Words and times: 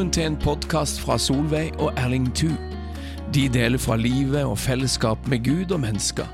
Velkommen 0.00 0.16
til 0.16 0.30
en 0.30 0.36
podkast 0.40 1.02
fra 1.04 1.18
Solveig 1.20 1.74
og 1.76 1.90
Erling 2.00 2.30
Thu. 2.32 2.54
De 3.36 3.42
deler 3.52 3.76
fra 3.76 3.98
livet 4.00 4.48
og 4.48 4.54
fellesskap 4.56 5.26
med 5.28 5.42
Gud 5.44 5.74
og 5.76 5.82
mennesker, 5.82 6.24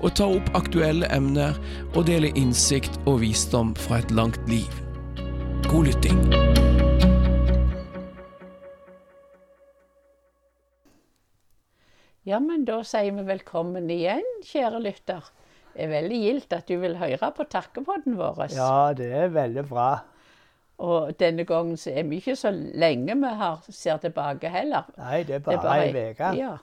og 0.00 0.14
tar 0.16 0.32
opp 0.38 0.46
aktuelle 0.56 1.04
emner 1.12 1.58
og 1.90 2.06
deler 2.08 2.32
innsikt 2.32 2.96
og 3.04 3.18
visdom 3.20 3.74
fra 3.76 3.98
et 4.00 4.14
langt 4.16 4.40
liv. 4.48 4.72
God 5.68 5.90
lytting. 5.90 6.16
Ja, 12.24 12.40
men 12.40 12.64
da 12.64 12.80
sier 12.88 13.12
vi 13.18 13.26
velkommen 13.28 13.92
igjen, 13.92 14.24
kjære 14.48 14.80
lytter. 14.86 15.28
Det 15.74 15.84
er 15.84 15.92
veldig 15.92 16.22
gildt 16.24 16.56
at 16.56 16.72
du 16.72 16.78
vil 16.80 16.96
høre 16.96 17.34
på 17.36 17.44
takkepodden 17.52 18.16
vår. 18.16 18.46
Ja, 18.56 18.94
det 18.96 19.12
er 19.12 19.36
veldig 19.36 19.68
bra. 19.68 19.90
Og 20.80 21.12
denne 21.20 21.44
gangen 21.44 21.76
så 21.76 21.92
er 21.92 22.06
vi 22.08 22.22
ikke 22.22 22.36
så 22.40 22.50
lenge 22.54 23.16
vi 23.20 23.32
har, 23.42 23.60
ser 23.68 24.00
tilbake 24.00 24.48
heller. 24.48 24.88
Nei, 24.96 25.22
det 25.28 25.40
er 25.40 25.44
bare 25.44 25.74
ei 25.84 26.10
uke. 26.10 26.32
Ja. 26.38 26.54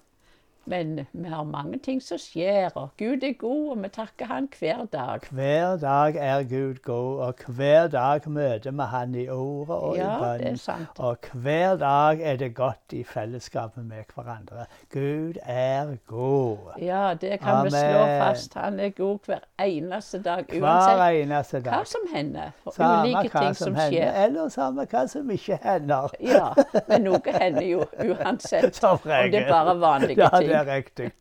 Men 0.67 1.05
vi 1.11 1.29
har 1.29 1.43
mange 1.47 1.77
ting 1.79 2.01
som 2.03 2.19
skjer, 2.19 2.73
Gud 2.99 3.23
er 3.23 3.33
god, 3.39 3.69
og 3.71 3.83
vi 3.83 3.89
takker 3.95 4.27
Han 4.27 4.49
hver 4.59 4.83
dag. 4.91 5.23
Hver 5.31 5.77
dag 5.79 6.17
er 6.19 6.43
Gud 6.43 6.81
god, 6.83 7.19
og 7.23 7.45
hver 7.47 7.87
dag 7.87 8.27
møter 8.27 8.71
vi 8.75 8.87
Han 8.91 9.15
i 9.15 9.27
ordet 9.31 9.75
og 9.75 9.95
ja, 9.97 10.09
i 10.17 10.19
bønnen. 10.19 10.87
Og 10.97 11.29
hver 11.33 11.77
dag 11.79 12.21
er 12.21 12.35
det 12.35 12.49
godt 12.55 12.93
i 12.97 13.03
fellesskapet 13.03 13.85
med 13.85 14.11
hverandre. 14.15 14.65
Gud 14.91 15.39
er 15.43 15.95
god. 16.07 16.57
Ja, 16.81 17.13
det 17.13 17.39
kan 17.39 17.53
Amen. 17.53 17.65
vi 17.65 17.69
slå 17.69 18.03
fast. 18.25 18.53
Han 18.53 18.79
er 18.79 18.89
god 18.89 19.19
hver 19.25 19.47
eneste 19.63 20.21
dag. 20.23 20.43
Uansett 20.51 20.99
hver 20.99 21.21
eneste 21.21 21.61
dag. 21.61 21.71
hva 21.77 21.85
som 21.85 22.11
hender. 22.11 22.51
Samme 22.75 23.07
ulike 23.07 23.31
ting 23.37 23.55
som, 23.55 23.71
som 23.71 23.79
skjer. 23.87 24.11
Eller 24.25 24.51
samme 24.51 24.87
hva 24.91 25.07
som 25.07 25.31
ikke 25.31 25.59
hender. 25.63 26.11
ja, 26.19 26.51
men 26.91 27.07
noe 27.07 27.39
hender 27.39 27.63
jo 27.71 27.87
uansett. 28.03 28.83
Om 28.91 28.99
det 29.07 29.45
er 29.45 29.49
bare 29.51 29.79
vanlige 29.79 30.27
ja, 30.27 30.56
ting 30.63 30.69
er 30.69 30.75
riktig. 30.75 31.11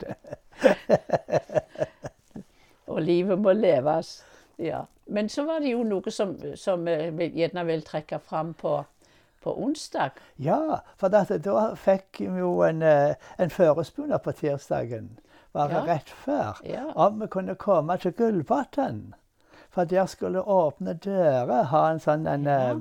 og 2.87 3.03
livet 3.03 3.39
må 3.39 3.53
leves. 3.53 4.25
Ja. 4.59 4.85
Men 5.07 5.29
så 5.29 5.45
var 5.45 5.61
det 5.61 5.73
jo 5.73 5.83
noe 5.87 6.11
som, 6.11 6.37
som 6.57 6.85
vi 6.87 7.29
gjerne 7.37 7.67
vil 7.67 7.83
trekke 7.87 8.19
fram 8.19 8.55
på, 8.55 8.79
på 9.43 9.55
onsdag. 9.63 10.19
Ja, 10.37 10.81
for 10.97 11.13
da 11.13 11.23
fikk 11.77 12.21
vi 12.21 12.41
jo 12.41 12.63
en, 12.67 12.83
eh, 12.83 13.15
en 13.39 13.51
forespørsel 13.51 14.19
på 14.25 14.33
tirsdagen. 14.33 15.19
Bare 15.53 15.73
ja. 15.73 15.85
rett 15.87 16.11
før. 16.11 16.59
Ja. 16.65 16.91
Om 16.95 17.21
vi 17.21 17.27
kunne 17.27 17.55
komme 17.55 17.97
til 17.97 18.13
Gullbotn. 18.13 19.15
For 19.71 19.85
der 19.85 20.07
skulle 20.07 20.43
åpne 20.43 20.95
dører 20.95 21.69
ha 21.71 21.83
en 21.91 22.01
sånn 22.01 22.27
en, 22.27 22.45
ja. 22.49 22.75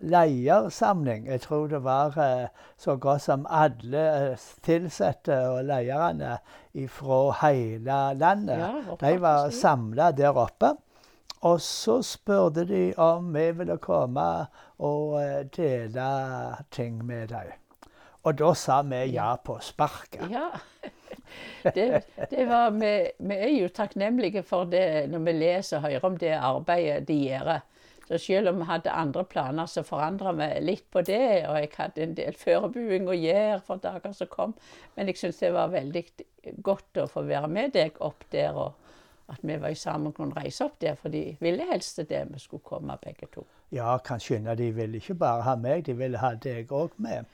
Leiersamling. 0.00 1.26
Jeg 1.26 1.40
tror 1.40 1.66
det 1.72 1.82
var 1.84 2.16
uh, 2.16 2.48
så 2.76 2.96
godt 2.96 3.22
som 3.22 3.46
alle 3.50 4.36
ansatte 4.68 5.38
og 5.48 5.64
lederne 5.64 6.38
fra 6.88 7.20
hele 7.42 8.00
landet. 8.18 8.58
Ja, 8.58 8.96
de 9.00 9.20
var 9.20 9.50
samla 9.50 10.10
der 10.12 10.36
oppe. 10.36 10.74
Og 11.46 11.60
så 11.60 12.00
spurte 12.02 12.64
de 12.68 12.94
om 12.96 13.34
vi 13.34 13.50
ville 13.52 13.76
komme 13.78 14.46
og 14.78 15.20
dele 15.56 16.08
ting 16.70 17.04
med 17.04 17.28
dem. 17.28 17.52
Og 18.26 18.34
da 18.38 18.54
sa 18.58 18.80
vi 18.82 19.04
ja 19.14 19.34
på 19.38 19.58
sparket. 19.62 20.24
Ja. 20.30 20.48
det, 21.76 22.02
det 22.30 22.46
var, 22.48 22.70
vi, 22.74 22.90
vi, 23.18 23.34
er 23.36 23.52
jo 23.54 23.68
takknemlige 23.68 24.42
for 24.42 24.66
det 24.70 25.06
når 25.12 25.22
vi 25.28 25.34
leser 25.36 25.78
og 25.78 25.86
hører 25.86 26.06
om 26.08 26.16
det 26.18 26.32
arbeidet 26.34 27.06
de 27.08 27.20
gjør. 27.28 27.52
Så 28.06 28.18
selv 28.22 28.52
om 28.52 28.60
vi 28.60 28.68
hadde 28.68 28.92
andre 28.94 29.24
planer, 29.26 29.66
så 29.66 29.82
forandra 29.82 30.32
vi 30.38 30.46
litt 30.62 30.86
på 30.94 31.02
det. 31.02 31.46
Og 31.48 31.58
jeg 31.58 31.72
hadde 31.74 32.04
en 32.04 32.16
del 32.18 32.36
forberedelse 32.38 33.10
å 33.10 33.18
gjøre 33.18 33.60
for 33.66 33.82
dager 33.82 34.14
som 34.14 34.30
kom. 34.30 34.54
Men 34.94 35.10
jeg 35.10 35.18
syns 35.18 35.42
det 35.42 35.52
var 35.56 35.72
veldig 35.74 36.04
godt 36.62 37.02
å 37.02 37.08
få 37.10 37.24
være 37.26 37.50
med 37.50 37.74
deg 37.74 37.98
opp 38.06 38.22
der, 38.30 38.54
og 38.54 39.32
at 39.32 39.42
vi 39.42 39.56
var 39.58 39.74
sammen 39.74 40.12
og 40.12 40.20
kunne 40.20 40.38
reise 40.38 40.68
opp 40.68 40.78
der. 40.82 40.94
For 41.00 41.10
de 41.10 41.24
ville 41.42 41.66
helst 41.72 41.98
det 41.98 42.22
vi 42.30 42.42
skulle 42.42 42.62
komme, 42.66 42.98
begge 43.02 43.26
to. 43.34 43.42
Ja, 43.74 43.96
kan 43.98 44.22
skjønne 44.22 44.54
de 44.54 44.70
ville 44.76 45.02
ikke 45.02 45.18
bare 45.18 45.42
ha 45.42 45.56
meg, 45.58 45.82
de 45.88 45.98
ville 45.98 46.22
ha 46.22 46.36
deg 46.38 46.70
òg 46.70 46.94
med. 47.02 47.26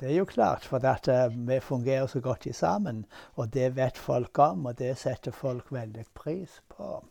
Det 0.00 0.08
er 0.08 0.16
jo 0.16 0.24
klart, 0.24 0.64
for 0.64 0.80
at 0.88 1.08
uh, 1.12 1.28
vi 1.28 1.60
fungerer 1.60 2.06
så 2.08 2.20
godt 2.24 2.48
sammen. 2.56 3.04
Og 3.36 3.52
det 3.52 3.74
vet 3.76 3.98
folk 3.98 4.38
om, 4.38 4.66
og 4.66 4.78
det 4.78 4.96
setter 4.98 5.36
folk 5.36 5.68
veldig 5.72 6.06
pris 6.16 6.62
på. 6.72 7.02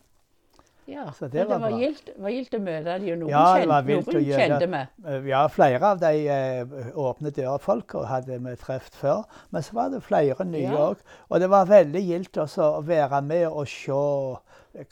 Ja, 0.86 1.12
så 1.18 1.28
det, 1.28 1.46
var, 1.50 1.60
det 1.60 2.16
var 2.18 2.34
gildt 2.34 2.56
å 2.58 2.60
møte 2.60 2.96
dem. 2.98 3.20
Noen, 3.22 3.30
ja, 3.30 3.44
kjente, 3.62 4.16
noen 4.16 4.30
kjente 4.32 4.70
vi. 4.72 4.82
Eh, 5.08 5.28
ja, 5.30 5.42
flere 5.54 5.92
av 5.94 6.02
de 6.02 6.14
eh, 6.34 6.94
åpne 6.98 7.32
dørfolka 7.36 8.06
hadde 8.10 8.40
vi 8.42 8.56
truffet 8.60 8.98
før. 8.98 9.26
Men 9.54 9.66
så 9.66 9.78
var 9.78 9.92
det 9.94 10.02
flere 10.06 10.48
nye 10.48 10.72
òg. 10.74 11.04
Ja. 11.04 11.20
Og 11.30 11.44
det 11.44 11.52
var 11.54 11.70
veldig 11.70 12.02
gildt 12.08 12.42
å 12.42 12.72
være 12.88 13.22
med 13.22 13.48
og 13.52 13.70
se 13.70 14.02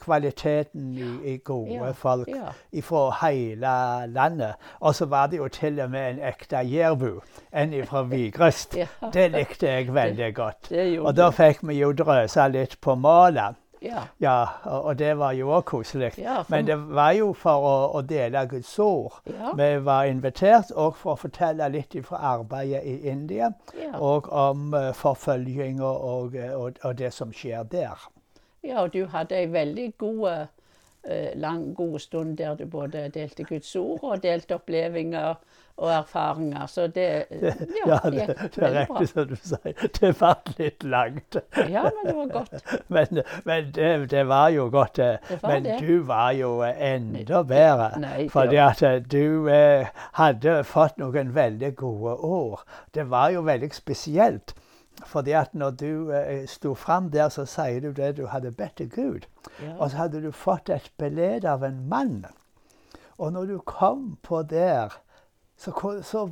kvaliteten 0.00 0.92
i, 0.92 1.10
i 1.32 1.36
gode 1.44 1.94
folk 1.96 2.28
fra 2.84 3.04
hele 3.22 3.74
landet. 4.12 4.54
Og 4.80 4.94
så 4.94 5.08
var 5.10 5.26
det 5.32 5.40
jo 5.40 5.48
til 5.48 5.80
og 5.80 5.90
med 5.90 6.10
en 6.10 6.22
ekte 6.30 6.62
jærbu, 6.68 7.20
en 7.52 7.74
fra 7.86 8.02
Vigrest. 8.02 8.76
ja. 8.82 8.86
Det 9.12 9.30
likte 9.32 9.66
jeg 9.66 9.94
veldig 9.94 10.24
det, 10.24 10.34
godt. 10.34 10.70
Det 10.70 11.00
og 11.00 11.16
da 11.16 11.30
fikk 11.34 11.64
vi 11.68 11.80
jo 11.80 11.92
drøsa 11.96 12.48
litt 12.52 12.78
på 12.80 12.94
målet. 12.94 13.59
Ja. 13.80 14.02
ja. 14.18 14.46
og 14.64 14.98
det 14.98 15.14
var 15.18 15.32
jo 15.32 15.48
òg 15.56 15.64
koselig. 15.64 16.12
Ja, 16.18 16.42
Men 16.48 16.66
det 16.66 16.76
var 16.76 17.12
jo 17.16 17.32
for 17.32 17.64
å, 17.64 17.74
å 17.96 18.02
dele 18.04 18.44
Guds 18.50 18.78
ord. 18.78 19.20
Ja. 19.24 19.54
Vi 19.56 19.68
var 19.84 20.04
invitert 20.10 20.72
òg 20.76 20.96
for 21.00 21.16
å 21.16 21.20
fortelle 21.20 21.68
litt 21.72 21.96
fra 22.04 22.20
arbeidet 22.34 22.84
i 22.84 23.08
India. 23.08 23.52
Og 23.96 24.28
om 24.28 24.74
uh, 24.74 24.92
forfølginga 24.96 25.84
og, 25.84 26.34
og, 26.34 26.38
og, 26.56 26.80
og, 26.82 26.98
det 26.98 27.12
som 27.16 27.32
skjer 27.32 27.64
der. 27.72 28.08
Ja, 28.62 28.82
og 28.82 28.92
du 28.92 29.06
hadde 29.08 29.38
ei 29.38 29.46
veldig 29.48 29.92
god, 29.98 30.24
eh, 30.28 30.48
lang, 31.34 31.74
god 31.74 31.98
stund 31.98 32.36
der 32.36 32.54
du 32.54 32.66
både 32.68 33.06
delte 33.14 33.44
Guds 33.48 33.76
ord 33.76 34.02
og 34.02 34.22
delte 34.22 34.54
opplevelser 34.54 35.38
og 35.80 35.92
erfaringer. 35.92 36.66
Så 36.66 36.86
det 36.86 37.24
Ja, 37.86 37.98
ja 38.04 38.10
det, 38.10 38.26
det, 38.54 38.62
er 38.62 38.80
riktig 38.80 39.08
som 39.08 39.28
du 39.28 39.36
sier. 39.36 39.74
Det 40.00 40.12
ble 40.18 40.34
litt 40.58 40.84
langt. 40.84 41.38
Ja, 41.56 41.86
men 41.88 42.06
det 42.06 42.16
var 42.16 42.32
godt. 42.34 42.72
men, 42.94 43.22
men 43.44 43.72
det, 43.74 43.90
det, 44.10 44.24
var 44.28 44.48
jo 44.54 44.68
godt. 44.72 44.98
Eh, 44.98 45.36
var 45.42 45.54
men 45.54 45.64
det. 45.64 45.78
du 45.80 46.02
var 46.06 46.32
jo 46.36 46.52
enda 46.62 47.42
bedre. 47.42 47.90
Nei, 48.00 48.28
fordi 48.32 48.60
at 48.60 48.82
eh, 48.86 48.98
du 49.00 49.48
eh, 49.48 49.88
hadde 50.20 50.60
fått 50.68 51.00
noen 51.00 51.34
veldig 51.34 51.74
gode 51.76 52.16
ord. 52.16 52.66
Det 52.94 53.08
var 53.10 53.30
jo 53.34 53.46
veldig 53.48 53.72
spesielt. 53.74 54.54
Fordi 55.06 55.30
at 55.30 55.54
når 55.54 55.70
du 55.70 56.10
eh, 56.12 56.46
sto 56.48 56.74
fram 56.74 57.10
der, 57.10 57.28
så 57.28 57.44
sier 57.44 57.80
du 57.80 57.92
det 57.92 58.16
du 58.16 58.26
hadde 58.26 58.52
bedt 58.52 58.76
til 58.76 58.90
Gud. 58.90 59.26
Ja. 59.62 59.76
Og 59.78 59.90
så 59.90 59.96
hadde 59.96 60.22
du 60.22 60.30
fått 60.30 60.68
et 60.68 60.92
beled 60.98 61.44
av 61.44 61.64
en 61.64 61.88
mann. 61.88 62.24
Og 63.18 63.32
når 63.32 63.44
du 63.44 63.58
kom 63.58 64.18
på 64.22 64.42
der, 64.42 64.96
så, 65.56 66.00
så, 66.02 66.30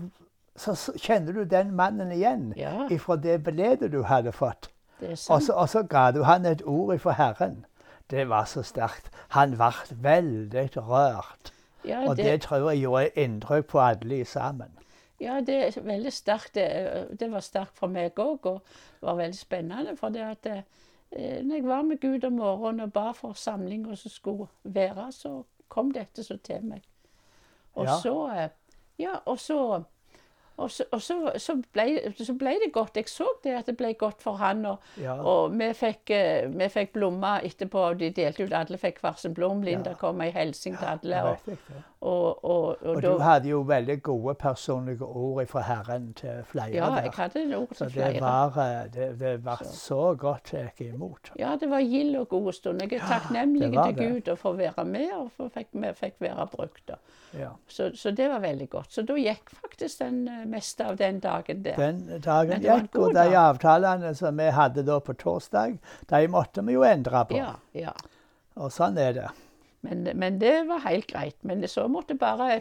så, 0.56 0.74
så 0.74 0.92
kjenner 0.96 1.32
du 1.32 1.44
den 1.44 1.74
mannen 1.76 2.12
igjen 2.12 2.52
ja. 2.56 2.86
ifra 2.90 3.16
det 3.16 3.42
beledet 3.44 3.92
du 3.92 4.02
hadde 4.02 4.32
fått. 4.32 4.70
Og 5.02 5.42
så. 5.42 5.52
Og 5.52 5.68
så 5.68 5.82
ga 5.82 6.10
du 6.10 6.22
han 6.22 6.46
et 6.46 6.62
ord 6.64 6.94
ifra 6.94 7.12
Herren. 7.12 7.64
Det 8.10 8.28
var 8.28 8.44
så 8.44 8.62
sterkt. 8.62 9.10
Han 9.28 9.56
ble 9.56 9.72
veldig 9.90 10.70
rørt. 10.76 11.52
Ja, 11.84 12.08
og 12.08 12.16
det 12.16 12.40
tror 12.42 12.70
jeg 12.70 12.80
gjorde 12.80 13.10
inntrykk 13.14 13.66
på 13.66 13.80
alle 13.80 14.24
sammen. 14.24 14.72
Ja, 15.20 15.40
det 15.40 15.54
er 15.66 15.80
veldig 15.82 16.12
sterkt. 16.12 16.54
Det, 16.54 17.18
det 17.20 17.30
var 17.32 17.42
sterkt 17.42 17.78
for 17.78 17.90
meg 17.90 18.18
òg, 18.22 18.46
og 18.46 18.60
var 19.02 19.18
veldig 19.18 19.38
spennende. 19.38 19.96
For 19.98 20.14
det 20.14 20.22
at 20.26 20.46
eh, 20.46 21.40
når 21.42 21.54
jeg 21.54 21.66
var 21.66 21.82
med 21.82 22.00
Gud 22.00 22.24
om 22.24 22.38
morgenen 22.38 22.86
og 22.86 22.92
ba 22.92 23.10
for 23.16 23.32
samlinga 23.32 23.96
som 23.96 24.10
skulle 24.10 24.48
være, 24.62 25.12
så 25.12 25.42
kom 25.68 25.92
dette 25.92 26.24
så 26.24 26.38
til 26.38 26.64
meg. 26.64 26.86
Og 27.74 27.84
ja. 27.86 28.00
så 28.02 28.16
eh, 28.34 28.48
Ja, 28.98 29.14
og 29.26 29.38
så 29.38 29.82
og, 30.58 30.70
så, 30.70 30.84
og 30.90 31.02
så, 31.02 31.32
så, 31.38 31.54
ble, 31.72 32.14
så, 32.18 32.34
ble, 32.34 32.56
det 32.64 32.72
godt. 32.72 32.96
Jeg 32.96 33.08
så 33.08 33.26
det 33.44 33.52
at 33.54 33.68
det 33.70 33.76
ble 33.78 33.92
godt 33.94 34.22
for 34.22 34.40
han. 34.40 34.64
Og, 34.66 34.82
ja. 34.98 35.14
og 35.22 35.54
vi, 35.54 35.68
fikk, 35.74 36.10
eh, 36.10 36.48
vi 36.50 36.66
fikk 36.72 36.96
blomster 36.96 37.46
etterpå. 37.46 37.84
De 38.00 38.10
delte 38.16 38.42
ut, 38.42 38.54
alle 38.58 38.78
fikk 38.78 38.98
hver 39.04 39.20
sin 39.22 39.36
blom. 39.38 39.62
Linda 39.62 39.94
ja. 39.94 40.00
kom 40.00 40.18
med 40.18 40.32
ei 40.32 40.40
hilsen 40.40 40.74
til 40.74 40.90
alle. 40.90 41.22
Og, 41.30 41.54
og, 42.00 42.44
og, 42.44 42.76
og, 42.86 43.02
du 43.02 43.18
hadde 43.18 43.48
jo 43.48 43.58
veldig 43.66 43.96
gode 44.06 44.34
personlige 44.38 45.04
ord 45.04 45.46
fra 45.50 45.62
Herren 45.66 46.12
til 46.14 46.44
flere 46.46 46.70
ja, 46.70 46.90
jeg 46.94 47.10
hadde 47.16 47.56
ord 47.56 47.72
til 47.72 47.76
så 47.76 47.88
flere. 47.90 48.12
Det 48.12 48.20
var, 48.22 48.58
eh, 48.62 48.92
det, 48.94 49.08
det 49.20 49.32
var 49.44 49.62
så. 49.64 49.72
så 49.72 50.14
godt 50.14 50.44
tatt 50.52 50.80
imot. 50.80 51.32
Ja, 51.38 51.56
det 51.60 51.70
var 51.70 51.82
gild 51.82 52.14
og 52.20 52.28
gode 52.28 52.54
stunder. 52.54 52.86
Jeg 52.86 53.00
er 53.02 53.10
takknemlig 53.10 53.72
til 53.72 53.98
Gud 53.98 54.30
å 54.30 54.36
få 54.38 54.52
være 54.60 54.84
med, 54.86 55.08
og 55.16 55.32
for 55.34 55.50
fikk, 55.50 55.74
fikk 55.98 56.14
være 56.22 56.46
brukt. 56.52 56.94
Ja. 57.34 57.50
Så, 57.66 57.90
så, 57.98 58.14
det 58.14 58.30
var 58.30 58.46
veldig 58.46 58.70
godt. 58.70 58.94
Så 58.94 59.02
da 59.02 59.18
gikk 59.18 59.50
faktisk 59.50 60.04
den 60.04 60.22
eh, 60.30 60.46
meste 60.46 60.86
av 60.86 61.02
den 61.02 61.18
dagen 61.24 61.66
der. 61.66 61.82
Den 61.82 62.22
dagen 62.22 62.62
gikk, 62.62 62.94
og 62.94 63.18
de 63.18 63.26
avtalene 63.42 64.14
som 64.14 64.38
vi 64.38 64.48
hadde 64.54 64.86
da 64.86 65.02
på 65.02 65.18
torsdag, 65.18 65.74
de 66.14 66.24
måtte 66.30 66.62
vi 66.62 66.78
jo 66.78 66.86
endre 66.86 67.26
på. 67.26 67.42
Ja, 67.42 67.52
ja. 67.74 67.98
Og 68.54 68.70
sånn 68.74 69.02
er 69.02 69.18
det. 69.18 69.28
Men, 69.86 70.08
men, 70.14 70.38
det 70.40 70.66
var 70.68 70.84
helt 70.88 71.06
greit. 71.06 71.36
Men 71.46 71.62
så 71.68 71.86
måtte 71.88 72.16
bare 72.18 72.60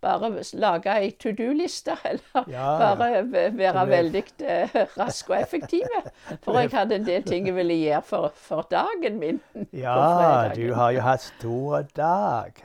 bare 0.00 0.30
lage 0.56 0.92
ei 0.96 1.10
to 1.20 1.32
do-liste, 1.36 1.92
eller 2.08 2.48
Ja, 2.48 2.94
bare 2.96 3.22
være 3.56 3.86
veldig 3.88 4.24
eh, 4.40 4.76
rask 4.96 5.30
og 5.30 5.40
effektive. 5.40 6.02
For 6.42 6.58
jeg 6.60 6.72
hadde 6.72 7.00
en 7.00 7.06
del 7.06 7.24
ting 7.26 7.46
jeg 7.48 7.56
ville 7.56 7.76
gjøre 7.76 8.02
for, 8.02 8.32
for 8.34 8.68
dagen 8.70 9.20
min. 9.20 9.40
Ja, 9.72 10.48
du 10.56 10.72
har 10.74 10.90
jo 10.96 11.04
hatt 11.04 11.22
stor 11.22 11.84
dag. 11.96 12.64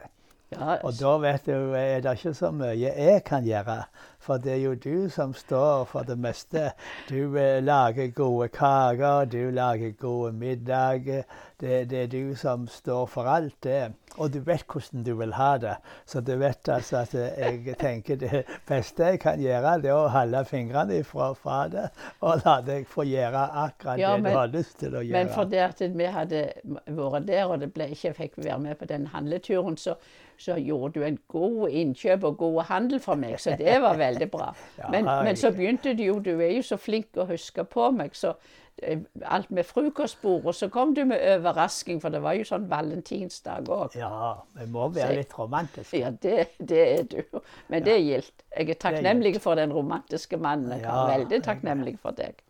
Ja, 0.54 0.78
Og 0.86 0.94
da 1.00 1.18
vet 1.20 1.48
du, 1.50 1.74
er 1.76 2.04
det 2.06 2.18
ikke 2.20 2.34
så 2.38 2.52
mye 2.56 2.76
jeg 2.78 3.24
kan 3.28 3.44
gjøre. 3.44 3.82
For 4.26 4.42
det 4.42 4.56
er 4.56 4.62
jo 4.64 4.74
du 4.76 5.10
som 5.14 5.34
står 5.38 5.86
for 5.92 6.08
det 6.08 6.18
meste. 6.18 6.72
Du 7.10 7.36
eh, 7.38 7.60
lager 7.64 8.08
gode 8.18 8.48
kaker, 8.50 9.26
du 9.30 9.52
lager 9.54 9.92
gode 10.02 10.32
middager. 10.34 11.24
Det, 11.62 11.86
det 11.92 12.00
er 12.04 12.08
du 12.12 12.34
som 12.36 12.66
står 12.68 13.06
for 13.08 13.30
alt 13.32 13.56
det. 13.64 13.94
Og 14.18 14.32
du 14.34 14.40
vet 14.48 14.64
hvordan 14.72 15.04
du 15.06 15.14
vil 15.20 15.34
ha 15.38 15.52
det. 15.62 15.76
Så 16.08 16.22
du 16.26 16.34
vet 16.40 16.70
altså 16.72 16.98
at 17.04 17.14
jeg 17.16 17.76
tenker 17.80 18.16
det 18.20 18.44
beste 18.68 19.04
jeg 19.14 19.20
kan 19.24 19.40
gjøre, 19.40 19.78
det 19.84 19.92
er 19.92 20.00
å 20.00 20.10
holde 20.12 20.42
fingrene 20.50 21.00
ifra 21.04 21.30
fra 21.36 21.62
det 21.72 21.86
og 22.24 22.42
la 22.46 22.58
deg 22.66 22.88
få 22.88 23.04
gjøre 23.08 23.46
akkurat 23.66 24.00
Ja, 24.00 24.16
det 24.16 24.24
men- 24.24 24.32
du 24.32 24.38
har 24.40 24.48
lyst 24.54 24.78
til 24.80 24.96
å 24.96 25.04
gjøre. 25.04 25.12
Men 25.20 25.30
fordi 25.36 25.58
at 25.64 25.82
vi 25.96 26.06
hadde 26.06 26.44
vært 26.88 27.28
der, 27.28 27.46
og 27.46 27.60
det 27.60 27.74
ble 27.74 27.90
ikke 27.92 28.08
jeg 28.08 28.16
fikk 28.16 28.38
være 28.38 28.60
med 28.60 28.78
på 28.80 28.86
den 28.86 29.08
handleturen, 29.08 29.78
så, 29.78 29.96
så 30.38 30.56
gjorde 30.60 31.00
du 31.00 31.04
en 31.04 31.20
god 31.28 31.70
innkjøp 31.70 32.24
og 32.24 32.38
god 32.38 32.64
handel 32.64 33.00
for 33.00 33.16
meg. 33.16 33.40
Så 33.40 33.56
det 33.60 33.82
var 33.82 33.96
veldig 34.00 34.15
bra. 34.32 34.52
Men, 34.94 35.06
men 35.06 35.36
så 35.40 35.52
begynte 35.52 35.94
du 35.98 36.04
jo 36.04 36.20
Du 36.20 36.32
er 36.40 36.52
jo 36.56 36.62
så 36.64 36.78
flink 36.78 37.18
å 37.18 37.26
huske 37.30 37.64
på 37.64 37.90
meg, 37.96 38.16
så 38.16 38.34
eh, 38.82 39.00
alt 39.24 39.52
med 39.52 39.66
frokostbord. 39.66 40.46
Og 40.46 40.56
så 40.56 40.70
kom 40.70 40.94
du 40.96 41.04
med 41.06 41.20
overrasking, 41.36 42.00
for 42.02 42.10
det 42.14 42.22
var 42.24 42.34
jo 42.40 42.44
sånn 42.48 42.70
valentinsdag 42.72 43.70
òg. 43.72 43.96
Ja, 44.00 44.34
vi 44.56 44.66
må 44.72 44.88
være 44.96 45.20
litt 45.22 45.36
romantiske. 45.38 46.00
Ja, 46.02 46.10
det, 46.12 46.50
det 46.60 46.82
er 47.00 47.04
du. 47.12 47.40
Men 47.68 47.84
det 47.86 47.94
er 47.98 48.04
gildt. 48.04 48.44
Jeg 48.58 48.70
er 48.70 48.82
takknemlig 48.88 49.36
for 49.44 49.56
den 49.60 49.74
romantiske 49.76 50.38
mannen. 50.38 50.78
Jeg 50.80 50.88
er 50.90 51.14
veldig 51.18 51.44
takknemlig 51.44 51.98
for 52.02 52.16
deg. 52.18 52.42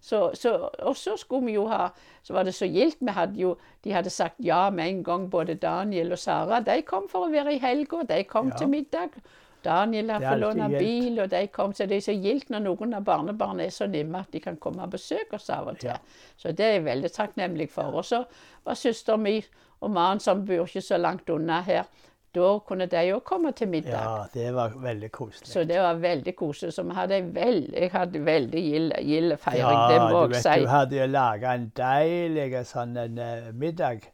Så, 0.00 0.30
så, 0.34 0.54
og 0.80 0.96
så 0.96 1.12
skulle 1.20 1.44
vi 1.50 1.52
jo 1.58 1.66
ha 1.68 1.90
Så 2.24 2.32
var 2.32 2.46
det 2.48 2.54
så 2.56 2.64
gildt. 2.64 2.96
Vi 3.00 3.12
hadde 3.12 3.36
jo, 3.36 3.50
de 3.84 3.92
hadde 3.92 4.10
sagt 4.10 4.38
ja 4.40 4.70
med 4.70 4.88
en 4.88 5.02
gang, 5.04 5.26
både 5.30 5.54
Daniel 5.60 6.12
og 6.12 6.18
Sara. 6.18 6.60
De 6.64 6.82
kom 6.88 7.08
for 7.08 7.26
å 7.26 7.30
være 7.32 7.54
i 7.56 7.60
helga. 7.60 8.02
De 8.08 8.22
kom 8.24 8.48
Ja. 8.48 8.56
til 8.56 8.68
middag. 8.68 9.16
Daniel 9.64 10.10
har 10.14 10.24
fått 10.24 10.40
låne 10.40 10.68
bil, 10.72 11.20
og 11.20 11.30
de 11.32 11.46
kom. 11.52 11.72
Så 11.76 11.86
det 11.86 12.00
er 12.00 12.06
så 12.08 12.16
gildt 12.16 12.52
når 12.52 12.66
noen 12.66 12.94
av 12.98 13.06
barnebarna 13.06 13.64
er 13.66 13.74
så 13.74 13.88
nimme 13.90 14.22
at 14.24 14.30
de 14.32 14.42
kan 14.44 14.58
komme 14.60 14.84
og 14.86 14.94
besøke 14.94 15.38
oss 15.38 15.50
av 15.54 15.72
og 15.72 15.80
til. 15.80 15.92
Ja. 15.92 15.98
Så 16.40 16.52
det 16.56 16.66
er 16.66 16.78
jeg 16.78 16.86
veldig 16.88 17.12
takknemlig 17.14 17.70
for. 17.72 18.00
Og 18.00 18.06
så 18.08 18.24
var 18.64 18.78
søster 18.78 19.20
mi 19.20 19.38
og 19.80 19.90
mannen 19.90 20.20
som 20.20 20.44
bor 20.44 20.66
ikke 20.66 20.84
så 20.84 20.98
langt 21.00 21.30
unna 21.32 21.60
her, 21.64 21.88
da 22.34 22.50
kunne 22.62 22.86
de 22.86 23.00
òg 23.10 23.24
komme 23.26 23.50
til 23.58 23.68
middag. 23.72 23.96
Ja, 23.96 24.26
det 24.34 24.52
var 24.54 24.74
veldig 24.78 25.10
koselig. 25.10 25.48
Så 25.50 25.64
det 25.66 25.80
var 25.82 25.98
veldig 25.98 26.34
koselig. 26.38 26.74
Så 26.76 26.84
vi 26.86 26.94
hadde 26.94 27.16
en 27.16 27.32
veld, 27.34 27.72
jeg 27.74 27.90
hadde 27.90 28.22
veldig 28.26 28.62
gild, 28.62 29.36
feiring, 29.42 29.64
ja, 29.64 29.88
det 29.90 29.98
må 30.04 30.20
du 30.28 30.36
jeg 30.36 30.36
vet, 30.36 30.44
si. 30.44 30.62
du 30.62 30.70
hadde 30.70 31.00
jo 31.00 31.08
laga 31.10 31.54
en 31.58 31.66
deilig 31.80 32.64
sånn 32.70 32.96
en, 33.02 33.18
eh, 33.18 33.50
middag. 33.52 34.06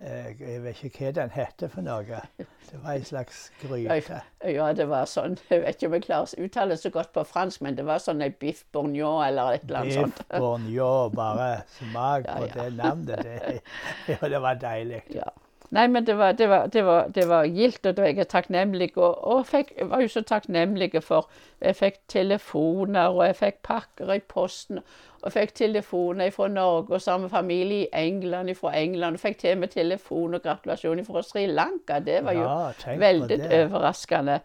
Eh, 0.00 0.28
jeg 0.38 0.60
vet 0.62 0.84
ikke 0.86 1.06
hva 1.08 1.12
den 1.16 1.30
heter 1.34 1.70
for 1.72 1.82
noe. 1.82 2.20
Det 2.38 2.78
var 2.84 2.92
en 3.00 3.04
slags 3.08 3.40
gryte. 3.58 4.20
Ja, 4.46 4.68
det 4.76 4.84
var 4.86 5.08
sånn 5.10 5.34
Jeg 5.50 5.64
vet 5.64 5.74
ikke 5.80 5.88
om 5.88 5.96
jeg 5.96 6.04
klarer 6.04 6.28
å 6.38 6.44
uttale 6.46 6.76
det 6.76 6.82
så 6.84 6.92
godt 6.94 7.10
på 7.16 7.24
fransk, 7.26 7.64
men 7.66 7.74
det 7.74 7.86
var 7.88 7.98
sånn 8.04 8.22
ei 8.22 8.28
biff 8.30 8.60
bourgnon 8.72 9.24
eller 9.26 9.56
et 9.56 9.64
eller 9.66 9.80
annet 9.80 9.96
Biff 9.96 10.04
sånt. 10.04 10.22
bourgnon, 10.38 11.10
bare 11.18 11.48
smak 11.80 12.28
Ja, 12.28 12.36
på 12.38 12.46
ja. 12.46 12.54
det 12.60 12.68
navnet. 12.78 13.24
Det, 13.26 13.60
ja, 14.14 14.28
det 14.36 14.42
var 14.46 14.54
deilig. 14.62 15.02
Ja. 15.16 15.26
Nei, 15.70 15.86
men 15.86 16.06
det 16.06 16.14
var, 16.16 16.32
det 16.32 16.48
var, 16.48 16.66
det 16.72 16.84
var, 16.86 17.08
det 17.14 17.26
var 17.28 17.44
gildt, 17.44 17.86
og 17.86 17.98
er 17.98 18.14
jeg 18.16 18.28
takknemlig. 18.28 18.92
Og, 18.96 19.18
og 19.28 19.46
fikk, 19.46 19.74
jeg 19.78 19.90
var 19.90 20.00
jo 20.00 20.08
så 20.08 20.22
takknemlig 20.24 21.02
for 21.04 21.28
Jeg 21.60 21.76
fikk 21.76 21.98
telefoner, 22.08 23.08
og 23.08 23.26
jeg 23.26 23.36
fikk 23.36 23.56
pakker 23.66 24.12
i 24.14 24.20
posten. 24.20 24.78
Og 25.22 25.32
fikk 25.34 25.52
telefoner 25.58 26.30
fra 26.30 26.46
Norge 26.48 26.94
og 26.94 27.02
samme 27.02 27.28
familie 27.28 27.84
i 27.88 28.06
England 28.06 28.54
fra 28.54 28.72
England. 28.78 29.18
Og 29.18 29.20
fikk 29.20 29.38
til 29.42 29.58
med 29.58 29.68
telefon 29.74 30.34
og 30.38 30.42
gratulasjoner 30.42 31.04
fra 31.04 31.22
Sri 31.26 31.46
Lanka. 31.46 31.98
Det 31.98 32.20
var 32.24 32.32
jo 32.32 32.46
Ja, 32.46 32.94
veldig 32.98 33.40
overraskende. 33.40 33.64
overraskende. 33.64 34.40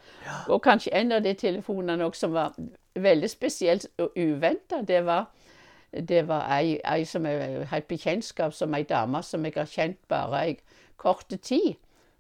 Og 0.49 0.61
kanskje 0.61 0.93
en 0.93 1.11
av 1.11 1.21
de 1.23 1.33
telefonene 1.33 2.09
som 2.13 2.33
var 2.33 2.57
veldig 2.95 3.29
spesielt 3.29 3.87
og 3.99 4.11
uventa, 4.17 4.81
det 4.81 5.05
var 5.05 5.29
det 6.01 6.27
var 6.27 6.47
ei, 6.59 6.79
ei 6.85 7.03
som 7.05 7.25
jeg 7.25 7.67
har 7.69 7.77
et 7.77 7.87
bekjentskap 7.87 8.53
som 8.53 8.73
ei 8.73 8.83
dame 8.83 9.21
som 9.23 9.43
jeg 9.45 9.53
har 9.55 9.65
kjent 9.69 9.97
bare 10.09 10.45
ei 10.47 10.57
kort 10.97 11.27
tid. 11.41 11.75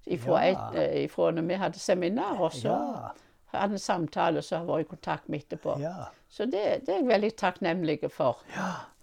Ifra, 0.05 0.41
Ja. 0.43 0.69
et, 0.73 0.79
eh, 0.79 1.03
ifra 1.05 1.31
når 1.31 1.41
vi 1.47 1.53
hadde 1.53 1.79
seminar, 1.79 2.39
og 2.41 2.51
så 2.51 2.67
Ja, 3.53 3.59
hadde 3.59 3.73
en 3.73 3.79
samtale, 3.79 4.37
og 4.37 4.43
så 4.43 4.57
har 4.57 4.65
vært 4.65 4.79
i 4.81 4.89
kontakt 4.95 5.29
med 5.29 5.39
etterpå. 5.43 5.79
ja. 5.79 5.93
Så 6.29 6.45
det, 6.45 6.85
det 6.85 6.89
er 6.89 6.99
jeg 6.99 7.07
veldig 7.07 7.35
takknemlig 7.37 8.11
for. 8.11 8.39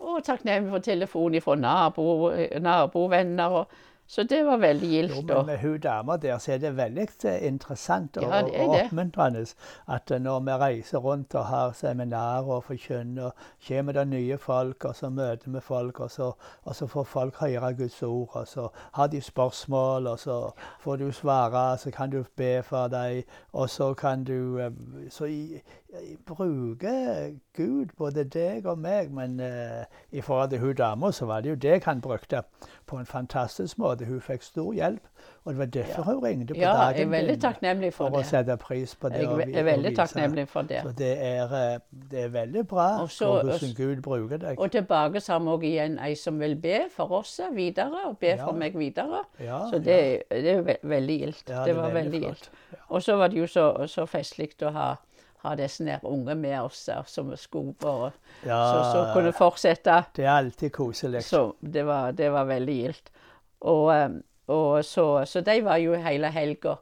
Og 0.00 0.25
takknemlig 0.25 0.70
for 0.70 0.78
telefon 0.78 1.40
fra 1.40 1.55
nabo, 1.55 2.31
nabovenner. 2.61 3.44
Og, 3.61 3.67
så 4.10 4.22
det 4.26 4.40
var 4.46 4.56
veldig 4.58 4.88
Jo, 4.88 4.92
gildt. 4.96 5.26
men 5.28 5.46
med 5.46 5.58
hun 5.62 5.76
dama 5.80 6.16
der, 6.16 6.38
så 6.42 6.52
er 6.52 6.58
det 6.58 6.72
veldig 6.76 7.04
eh, 7.24 7.46
interessant 7.46 8.16
og, 8.16 8.22
Ja, 8.22 8.40
og 8.64 8.72
oppmuntrende 8.80 9.44
at 9.88 10.10
eh, 10.10 10.18
når 10.20 10.40
vi 10.48 10.56
reiser 10.64 10.98
rundt 10.98 11.34
og 11.38 11.44
har 11.46 11.72
seminarer 11.78 12.48
og 12.56 12.64
forkynner, 12.64 13.22
og 13.30 13.32
kommer 13.68 13.92
det 13.92 14.06
nye 14.08 14.38
folk, 14.38 14.84
og 14.84 14.96
så 14.96 15.08
møter 15.14 15.50
vi 15.54 15.60
folk, 15.60 16.00
og 16.00 16.10
så, 16.10 16.32
og 16.64 16.74
så 16.76 16.86
får 16.86 17.04
folk 17.04 17.38
høre 17.40 17.74
Guds 17.78 18.02
ord, 18.02 18.30
og 18.34 18.48
så 18.48 18.68
har 18.92 19.06
de 19.06 19.20
spørsmål, 19.20 20.06
og 20.06 20.18
så 20.18 20.50
får 20.80 20.96
du 20.96 21.12
svare, 21.12 21.78
så 21.78 21.90
kan 21.90 22.10
du 22.10 22.24
be 22.36 22.62
for 22.62 22.88
dem, 22.88 23.22
og 23.52 23.70
så 23.70 23.94
kan 23.94 24.24
du 24.24 24.58
eh, 24.58 24.70
Så 25.10 25.24
i, 25.90 26.12
i, 26.12 26.16
bruke 26.26 27.37
Gud, 27.56 27.87
både 27.98 28.25
deg 28.25 28.66
og 28.66 28.78
meg, 28.78 29.10
men 29.12 29.40
eh, 29.40 29.84
i 30.12 30.20
forhold 30.20 30.50
til 30.50 30.58
hun 30.62 30.75
dama, 30.75 31.10
så 31.12 31.26
var 31.26 31.40
det 31.40 31.50
jo 31.50 31.54
deg 31.60 31.84
han 31.84 32.00
brukte 32.00 32.42
på 32.87 32.98
en 32.98 33.06
fantastisk 33.06 33.78
måte. 33.78 34.04
Hun 34.06 34.20
fikk 34.20 34.42
stor 34.42 34.72
hjelp, 34.75 35.00
og 35.44 35.52
det 35.52 35.58
var 35.58 35.66
derfor 35.66 36.02
hun 36.02 36.22
ringte 36.25 36.54
på 36.54 36.60
Ja, 36.60 36.72
dagen 36.75 36.96
jeg 36.96 37.06
er 37.06 37.10
veldig 37.10 37.37
takknemlig 37.42 37.92
for 37.94 38.10
for 38.10 38.20
å 38.20 38.25
sette 38.26 38.56
pris 38.56 38.94
på 38.94 39.08
det. 39.12 39.20
Jeg 39.25 39.54
er 39.60 39.66
veldig 39.69 39.92
takknemlig 39.96 40.46
for 40.48 40.62
det. 40.62 40.81
Så 40.87 40.92
det 40.98 41.12
er, 41.19 41.54
eh, 41.58 41.78
det 42.12 42.25
er 42.25 42.28
veldig 42.28 42.66
bra 42.69 42.88
også, 43.02 43.32
hvordan 43.43 43.75
Gud 43.76 44.02
bruker 44.02 44.36
deg. 44.46 44.60
Og 44.60 44.70
tilbake 44.72 45.20
så 45.20 45.32
har 45.32 45.40
vi 45.44 45.54
òg 45.56 45.69
igjen 45.72 45.98
ei 45.98 46.14
som 46.14 46.38
vil 46.40 46.56
be 46.56 46.81
for 46.94 47.10
oss 47.20 47.40
videre, 47.54 48.06
og 48.06 48.19
be 48.19 48.26
Ja. 48.36 48.44
for 48.46 48.52
meg 48.52 48.74
videre. 48.79 49.24
Ja, 49.41 49.65
Så 49.70 49.79
det, 49.79 50.22
det 50.31 50.56
er 50.56 50.76
veldig 50.82 51.19
gildt. 51.20 51.48
Ja, 51.48 51.65
det 51.65 51.76
var 51.76 51.91
veldig 51.91 52.20
flott. 52.20 52.22
gildt. 52.22 52.50
Og 52.88 53.03
så 53.03 53.17
var 53.17 53.29
det 53.29 53.38
jo 53.38 53.46
så, 53.46 53.86
så 53.86 54.06
festlig 54.06 54.50
å 54.62 54.70
ha, 54.74 54.88
ha 55.43 55.55
disse 55.56 55.85
her 55.85 56.05
unge 56.05 56.35
med 56.35 56.59
oss 56.61 56.85
der, 56.87 57.03
som 57.06 57.32
skulle 57.37 57.75
bare 57.81 58.11
Ja, 58.44 58.61
så, 58.61 58.85
så 58.93 59.06
kunne 59.15 59.32
fortsette. 59.32 60.03
det 60.17 60.25
er 60.25 60.35
alltid 60.37 60.73
koselig. 60.73 61.25
Så 61.25 61.53
det 61.61 61.87
var, 61.87 62.13
det 62.13 62.32
var 62.32 62.44
veldig 62.44 62.75
gildt. 62.82 63.11
Og, 63.61 64.20
og 64.49 64.85
så, 64.85 65.25
så 65.25 65.41
de 65.41 65.61
var 65.65 65.77
jo 65.77 65.94
hele 65.94 66.31
helga. 66.32 66.77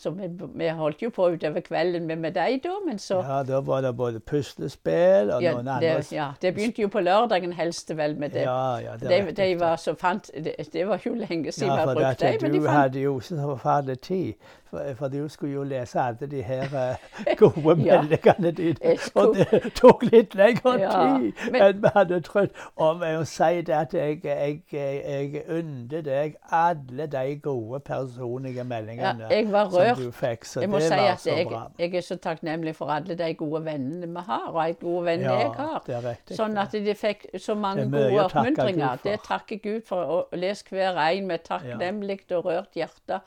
Så 0.00 0.10
vi, 0.16 0.30
vi 0.56 0.68
holdt 0.72 1.02
jo 1.02 1.10
på 1.12 1.26
utover 1.34 1.60
kvelden 1.60 2.06
med, 2.08 2.16
med 2.22 2.32
dem 2.32 2.60
da, 2.64 2.76
men 2.86 2.98
så 2.98 3.18
Ja, 3.20 3.42
da 3.44 3.58
var 3.60 3.82
det 3.84 3.90
både 3.96 4.20
puslespill 4.20 5.28
og 5.28 5.42
ja, 5.44 5.52
noen 5.52 5.68
andre 5.68 5.90
det, 5.98 6.12
ja, 6.14 6.30
det 6.40 6.54
begynte 6.56 6.80
jo 6.80 6.88
på 6.88 7.02
lørdagen 7.04 7.52
helst 7.52 7.92
vel 7.98 8.16
med 8.16 8.32
det. 8.32 8.46
Ja, 8.46 8.78
ja, 8.80 8.94
det 8.96 9.10
de, 9.10 9.34
de 9.36 9.48
var 9.60 9.76
så 9.76 9.92
fant, 10.00 10.30
det, 10.32 10.54
det 10.72 10.86
var 10.88 11.04
jo 11.04 11.12
lenge 11.20 11.52
siden 11.52 11.68
Ja, 11.68 11.74
vi 11.74 11.80
har 11.80 11.86
hadde 11.90 12.00
brukt 12.00 12.20
dem, 12.24 12.38
men 12.46 12.54
de 12.54 12.58
du 12.62 12.64
fant 12.64 12.78
hadde 12.78 13.02
jo 13.04 13.12
så 13.20 13.36
forferdelig 13.42 14.00
tid. 14.00 14.48
For, 14.70 14.94
for 14.94 15.08
du 15.08 15.28
skulle 15.28 15.52
jo 15.54 15.62
lese 15.66 15.98
alle 16.00 16.26
de 16.30 16.42
her 16.42 16.62
eh, 16.78 17.34
gode 17.40 17.82
Ja. 17.82 18.00
meldingene 18.02 18.50
dine. 18.54 18.96
Og 19.14 19.36
det 19.36 19.72
tok 19.74 20.02
litt 20.12 20.34
lengre 20.38 20.76
Ja, 20.80 20.90
tid 20.92 21.32
men- 21.52 21.62
enn 21.62 21.82
vi 21.82 21.88
hadde 21.94 22.20
trodd. 22.20 22.48
Og 22.76 23.00
jeg 23.02 23.18
må 23.18 23.24
si 23.24 23.60
det 23.66 23.74
at 23.74 23.94
jeg, 23.94 24.20
jeg, 24.24 24.60
jeg 24.72 25.42
unner 25.48 26.02
deg 26.06 26.36
alle 26.52 27.06
de 27.06 27.36
gode 27.42 27.80
personlige 27.80 28.64
meldingene 28.64 29.26
Ja, 29.28 29.34
jeg 29.36 29.50
var 29.52 29.64
rørt. 29.74 29.96
som 29.96 30.04
du 30.04 30.10
fikk. 30.12 30.44
Så 30.44 30.60
Jeg 30.60 30.70
må 30.70 30.76
det 30.78 30.82
si 30.88 30.94
var 30.94 31.12
at 31.12 31.20
så 31.20 31.30
jeg, 31.36 31.46
bra. 31.50 31.62
jeg 31.78 31.94
er 31.94 32.00
så 32.00 32.16
takknemlig 32.16 32.76
for 32.76 32.86
alle 32.94 33.14
de 33.18 33.34
gode 33.34 33.64
vennene 33.64 34.06
vi 34.06 34.24
har, 34.26 34.46
og 34.52 34.68
de 34.68 34.74
gode 34.74 35.04
vennene 35.04 35.32
jeg 35.40 35.50
har. 35.58 35.82
riktig. 35.88 36.36
Sånn 36.36 36.56
at 36.58 36.72
de 36.72 36.94
fikk 36.94 37.26
så 37.38 37.54
mange 37.54 37.84
gode 37.90 38.24
oppmuntringer. 38.24 38.98
Det 39.04 39.18
takker 39.26 39.56
Gud 39.62 39.82
for. 39.88 40.04
Og 40.04 40.28
les 40.38 40.62
hver 40.70 40.98
en 41.10 41.26
med 41.26 41.38
takknemlig 41.44 42.20
og 42.30 42.44
rørt 42.44 42.74
hjerte. 42.74 43.20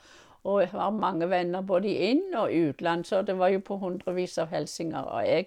Og 0.44 0.60
jeg 0.60 0.68
har 0.74 0.90
mange 0.90 1.28
venner 1.30 1.64
både 1.64 1.88
i 1.88 2.10
inn- 2.10 2.34
og 2.36 2.52
utland, 2.52 3.04
så 3.08 3.22
det 3.22 3.38
var 3.38 3.48
jo 3.48 3.62
på 3.64 3.78
hundrevis 3.80 4.36
av 4.38 4.50
hilsener. 4.52 5.06
Og 5.08 5.24
jeg, 5.24 5.46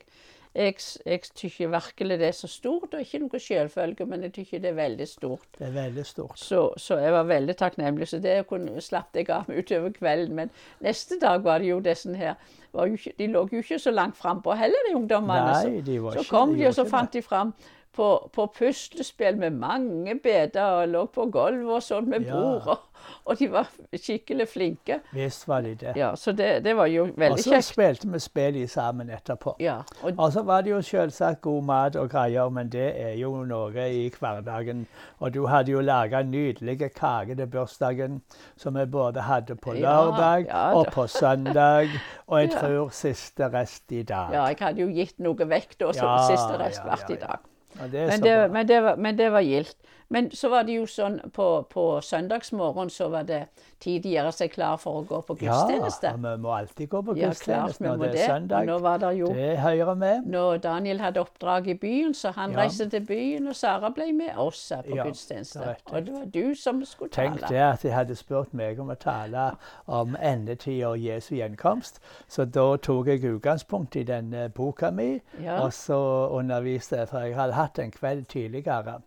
jeg, 0.55 0.73
jeg 1.05 1.21
syns 1.27 1.59
virkelig 1.59 2.17
det 2.17 2.27
er 2.27 2.33
så 2.33 2.49
stort, 2.49 2.93
og 2.93 3.03
ikke 3.03 3.21
noe 3.21 3.39
selvfølge, 3.39 4.07
men 4.09 4.25
jeg 4.25 4.33
syns 4.39 4.63
det 4.63 4.71
er 4.71 4.79
veldig 4.79 5.07
stort. 5.07 5.47
Det 5.59 5.67
er 5.67 5.75
veldig 5.75 6.05
stort. 6.05 6.39
Så, 6.41 6.63
så 6.81 6.97
jeg 6.97 7.13
var 7.13 7.29
veldig 7.29 7.57
takknemlig. 7.57 8.07
Så 8.09 8.19
det 8.23 8.39
kunne, 8.49 8.81
slapp 8.81 9.13
jeg 9.15 9.29
av 9.29 9.51
utover 9.59 9.93
kvelden. 9.93 10.35
Men 10.41 10.53
neste 10.81 11.21
dag 11.21 11.45
var 11.45 11.61
det 11.61 11.69
jo 11.69 11.79
disse 11.79 12.15
her 12.17 12.33
var 12.73 12.89
jo 12.89 12.97
ikke, 12.97 13.13
De 13.17 13.27
lå 13.31 13.47
jo 13.51 13.61
ikke 13.61 13.79
så 13.79 13.91
langt 13.91 14.17
frampå 14.17 14.53
heller, 14.57 14.89
de 14.89 14.95
ungdommene. 14.97 15.53
Nei, 15.61 15.81
de 15.85 16.01
var 16.01 16.17
så, 16.17 16.25
så 16.25 16.33
kom 16.33 16.57
de 16.57 16.67
og 16.67 16.75
så 16.75 16.85
fant 16.89 17.13
de 17.13 17.21
fram 17.21 17.53
på, 17.93 18.29
på 18.33 18.45
puslespill 18.57 19.37
med 19.37 19.51
mange 19.57 20.19
beder 20.23 20.63
og 20.81 20.87
lå 20.89 21.05
på 21.09 21.25
gulvet 21.33 21.71
og 21.79 21.81
sånn 21.81 22.09
med 22.09 22.25
Ja. 22.27 22.33
bord. 22.35 22.67
Og, 22.67 22.77
og 23.25 23.37
de 23.39 23.47
var 23.51 23.67
skikkelig 23.95 24.47
flinke. 24.51 24.99
Visst 25.13 25.47
var 25.47 25.61
de 25.61 25.75
det. 25.75 25.93
Ja, 25.95 26.15
Så 26.15 26.31
det, 26.31 26.63
det 26.63 26.75
var 26.75 26.85
jo 26.91 27.03
Og 27.05 27.13
veldig 27.17 27.43
så 27.43 27.51
kjekt. 27.55 27.63
spilte 27.65 28.07
vi 28.11 28.19
spill 28.19 28.59
sammen 28.69 29.09
etterpå. 29.09 29.55
Ja, 29.59 29.77
og, 30.03 30.13
Og 30.17 30.31
så 30.33 30.43
var 30.43 30.61
det 30.61 30.71
jo 30.71 30.81
selvsagt 30.81 31.41
god 31.41 31.63
mat 31.63 31.95
og 31.95 32.09
greier, 32.09 32.49
men 32.49 32.69
det 32.69 32.93
er 33.01 33.13
jo 33.17 33.31
noe 33.45 33.87
i 33.89 34.09
hverdagen. 34.19 34.85
Og 35.19 35.33
du 35.33 35.45
hadde 35.47 35.71
jo 35.71 35.81
laga 35.81 36.21
nydelige 36.23 36.89
kaker 36.89 37.35
til 37.35 37.47
bursdagen, 37.47 38.21
som 38.57 38.75
vi 38.77 38.85
både 38.85 39.21
hadde 39.21 39.55
på 39.55 39.73
lørdag 39.73 40.45
ja, 40.47 40.73
og 40.73 40.87
på 40.93 41.07
søndag. 41.07 41.89
Og 42.27 42.41
jeg 42.41 42.51
Ja. 42.51 42.59
tror 42.59 42.89
siste 42.91 43.47
rest 43.53 43.91
i 43.91 44.03
dag. 44.03 44.33
ja, 44.33 44.45
jeg 44.47 44.57
hadde 44.59 44.81
jo 44.81 44.87
gitt 44.91 45.19
noe 45.19 45.45
vekk 45.47 45.77
da, 45.79 45.91
Ja, 45.95 46.17
siste 46.27 46.57
rest 46.59 46.81
ja, 46.85 46.95
ja, 47.07 47.13
i 47.13 47.19
dag. 47.21 47.39
Og 47.79 47.91
det 47.91 48.07
Men 48.07 48.23
det, 48.23 48.51
men, 48.51 48.67
det 48.67 48.83
var, 48.83 48.95
men 48.95 49.17
det 49.17 49.31
var 49.31 49.41
gildt. 49.41 49.75
Men 50.09 50.31
så 50.31 50.47
var 50.49 50.63
det 50.63 50.73
jo 50.77 50.85
sånn 50.87 51.17
på, 51.35 51.45
på 51.69 51.81
søndagsmorgen 52.01 52.89
så 52.89 53.09
var 53.11 53.23
det 53.27 53.41
tid 53.83 54.05
å 54.05 54.09
gjøre 54.09 54.31
seg 54.31 54.51
klar 54.53 54.77
for 54.79 55.01
å 55.01 55.05
gå 55.05 55.17
på 55.27 55.35
gudstjeneste. 55.41 56.07
Ja, 56.13 56.15
vi 56.15 56.31
må 56.41 56.53
alltid 56.55 56.89
gå 56.89 57.01
på 57.03 57.13
gudstjeneste 57.17 57.83
ja, 57.83 57.91
når 57.95 57.97
det 58.05 58.11
det. 58.13 58.21
er 58.21 58.29
Og 58.31 58.31
søndag. 58.37 58.65
nå 58.69 58.77
var 58.85 58.97
det 59.03 59.09
jo 59.17 59.27
Det 59.33 59.57
hører 59.59 59.95
med. 59.95 60.27
Når 60.31 60.57
Daniel 60.63 60.99
hadde 61.03 61.19
oppdrag 61.19 61.67
i 61.67 61.73
byen, 61.73 62.13
så 62.13 62.31
han 62.37 62.51
Ja. 62.51 62.57
reiste 62.61 62.89
til 62.89 63.05
byen, 63.05 63.47
og 63.47 63.55
Sara 63.55 63.89
ble 63.89 64.13
med 64.13 64.37
oss 64.37 64.71
på 64.85 64.95
Ja, 64.95 65.03
gudstjeneste. 65.03 65.59
det. 65.59 65.75
Og 65.91 66.05
det 66.05 66.13
var 66.13 66.25
du 66.25 66.55
som 66.55 66.85
skulle 66.85 67.09
Tenk 67.11 67.39
tale. 67.39 67.47
det 67.49 67.61
at 67.73 67.81
de 67.81 67.89
hadde 67.91 68.15
spurt 68.15 68.53
meg 68.53 68.79
om 68.79 68.87
å 68.89 68.95
tale 68.95 69.57
om 69.87 70.15
endetid 70.21 70.83
og 70.85 70.97
Jesu 70.99 71.35
gjenkomst. 71.35 71.99
Så 72.29 72.45
da 72.45 72.77
tok 72.77 73.07
jeg 73.07 73.21
utgangspunkt 73.23 73.95
i 73.95 74.03
denne 74.03 74.49
boka 74.49 74.89
mi, 74.91 75.19
og 75.59 75.71
så 75.73 76.29
underviste 76.31 76.97
jeg. 76.97 77.07
For 77.09 77.19
jeg 77.19 77.35
hadde 77.35 77.53
hatt 77.53 77.79
en 77.79 77.91
kveld 77.91 78.25
tidligere. 78.27 79.01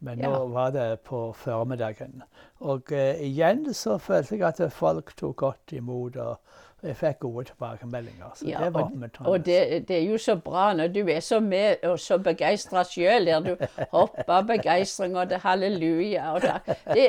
Men 0.00 0.18
nå 0.18 0.30
Ja. 0.30 0.44
var 0.46 0.70
det 0.70 1.00
på 1.04 1.32
formiddagen. 1.36 2.22
Og 2.60 2.92
eh, 2.92 3.14
igjen 3.24 3.74
så 3.74 3.98
følte 3.98 4.36
jeg 4.36 4.42
at 4.46 4.72
folk 4.72 5.16
tok 5.16 5.36
godt 5.36 5.72
imot, 5.72 6.16
og 6.16 6.38
jeg 6.84 6.96
fikk 6.96 7.18
gode 7.20 7.44
tilbakemeldinger. 7.48 8.32
Så 8.36 8.44
Ja, 8.48 8.58
det 8.64 8.74
var 8.74 8.82
oppmuntrende. 8.82 9.30
og 9.30 9.44
det, 9.46 9.88
det 9.88 9.96
er 9.96 10.02
jo 10.10 10.18
så 10.18 10.34
bra 10.36 10.74
når 10.76 10.88
du 10.92 11.06
er 11.08 11.20
så 11.20 11.40
med 11.40 11.76
og 11.88 11.98
så 11.98 12.18
begeistra 12.18 12.82
sjøl, 12.84 13.26
der 13.26 13.40
du 13.40 13.56
hopper 13.92 14.28
av 14.34 14.46
begeistring 14.46 15.16
og 15.16 15.30
det 15.30 15.38
halleluja 15.40 16.32
og 16.34 16.42
takk. 16.42 16.66
Det, 16.92 17.06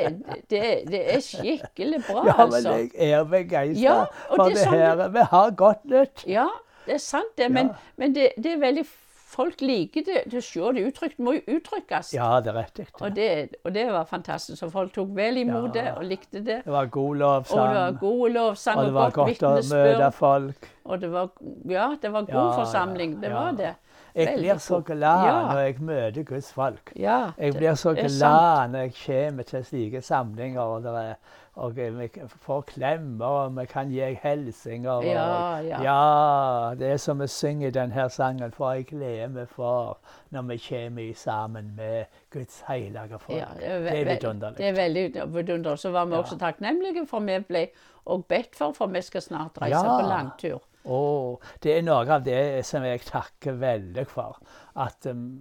det, 0.50 0.62
det 0.88 1.02
er 1.14 1.20
skikkelig 1.20 2.00
bra, 2.08 2.22
ja, 2.26 2.36
men 2.46 2.54
altså. 2.54 2.72
jeg 2.96 3.10
er 3.10 3.24
begeistra 3.24 3.82
Ja, 3.82 3.98
for 4.30 4.44
det 4.48 4.54
det, 4.54 4.62
sånn 4.64 4.78
her. 4.80 5.08
Vi 5.18 5.26
har 5.34 5.50
godt 5.50 5.84
nytt. 5.84 6.24
Ja, 6.26 6.46
det 6.86 6.94
er 6.94 6.98
sant 7.04 7.36
det, 7.36 7.50
men, 7.52 7.66
Ja. 7.66 7.74
men 7.96 8.14
det, 8.14 8.30
det 8.38 8.52
er 8.56 8.58
veldig 8.64 8.86
Folk 9.26 9.58
liker 9.60 10.04
det 10.06 10.20
til 10.30 10.38
å 10.38 10.42
se 10.46 10.66
det 10.76 10.82
uttrykt. 10.86 11.16
Det 11.18 11.24
må 11.26 11.32
jo 11.34 11.56
uttrykkes. 11.56 12.12
Ja, 12.14 12.28
det 12.40 12.52
er 12.52 12.58
riktig. 12.60 12.84
Og 13.02 13.14
det, 13.16 13.56
og 13.66 13.72
det 13.74 13.86
var 13.90 14.04
fantastisk. 14.06 14.62
Og 14.62 14.70
folk 14.72 14.92
tok 14.94 15.08
vel 15.16 15.40
imot 15.42 15.74
Ja. 15.74 15.82
det 15.82 15.86
og 15.96 16.04
likte 16.06 16.42
det. 16.46 16.60
Det 16.64 16.72
var 16.72 16.86
god 16.86 17.08
Og 17.10 17.16
lovsang. 17.24 17.66
det 17.72 17.80
var 17.80 17.96
gode 18.00 18.32
lovsang 18.36 18.76
Og 18.78 18.84
og, 18.84 18.86
det 18.86 18.94
var 18.94 19.10
godt 19.10 19.38
godt 19.40 19.42
å 19.42 19.74
møte 19.74 20.12
folk. 20.14 20.68
Og 20.84 21.00
det 21.02 21.10
var, 21.10 21.28
ja, 21.68 21.88
det 22.02 22.12
var 22.12 22.22
god 22.22 22.34
Ja, 22.38 22.52
forsamling. 22.60 23.20
Det 23.20 23.32
var 23.32 23.50
det. 23.58 23.74
Jeg 24.16 24.26
Veldig 24.30 24.38
blir 24.46 24.58
så 24.64 24.78
glad 24.80 25.26
når 25.52 25.58
jeg 25.60 25.80
møter 25.80 26.22
Guds 26.24 26.52
folk. 26.52 26.92
Ja, 26.96 27.32
Jeg 27.36 27.52
blir 27.58 27.74
så 27.74 27.92
glad 27.94 28.70
når 28.70 28.78
jeg 28.86 28.94
kommer 29.06 29.42
til 29.42 29.64
slike 29.64 30.00
samlinger. 30.02 30.60
Og, 30.62 30.82
det 30.86 30.94
er, 31.02 31.14
og 31.56 31.76
vi 31.76 32.08
får 32.44 32.60
klemmer, 32.68 33.24
og 33.26 33.54
vi 33.56 33.64
kan 33.66 33.88
gi 33.90 34.10
hilsener. 34.22 34.90
og- 34.90 35.04
Ja, 35.04 35.56
ja. 35.64 35.78
ja, 35.82 36.74
det 36.74 36.90
er 36.92 36.96
som 36.96 37.18
vi 37.20 37.26
synger 37.26 37.70
denne 37.70 38.08
sangen. 38.10 38.52
For 38.52 38.72
jeg 38.72 38.86
gleder 38.86 39.28
meg 39.28 39.48
for 39.48 39.98
når 40.30 40.42
vi 40.42 40.56
kommer 40.68 41.14
sammen 41.14 41.72
med 41.76 42.04
Guds 42.30 42.62
hellige 42.68 43.18
folk. 43.18 43.38
Ja, 43.38 43.46
det, 43.56 43.64
er, 43.66 43.78
er 43.78 44.04
vidunderlig. 44.14 44.58
Det 44.58 44.66
er 44.68 44.72
veldig 44.72 45.34
vidunderlig. 45.34 45.78
Så 45.78 45.90
var 45.90 46.04
vi 46.04 46.12
også 46.14 46.38
takknemlige 46.38 47.06
for 47.06 47.20
vi 47.20 47.38
ble 47.48 47.68
og 48.06 48.24
bedt 48.28 48.54
for, 48.56 48.72
for 48.72 48.86
vi 48.86 49.00
skal 49.02 49.22
snart 49.22 49.58
reise 49.62 49.74
på 50.02 50.08
langtur. 50.08 50.60
Og 50.86 51.42
det 51.62 51.72
er 51.78 51.82
noe 51.82 52.06
av 52.14 52.22
det 52.24 52.64
som 52.66 52.84
jeg 52.86 53.00
takker 53.08 53.56
veldig 53.58 54.04
for. 54.06 54.38
At 54.76 55.06
um, 55.10 55.40